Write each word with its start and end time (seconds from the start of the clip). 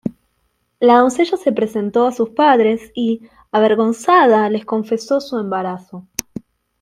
La 0.79 0.97
doncella 0.97 1.37
se 1.37 1.51
presentó 1.51 2.07
a 2.07 2.11
sus 2.11 2.31
padres 2.31 2.91
y, 2.95 3.29
avergonzada, 3.51 4.49
les 4.49 4.65
confesó 4.65 5.21
su 5.21 5.37
embarazo. 5.37 6.07